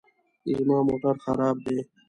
[0.57, 1.77] زما موټر خراب دی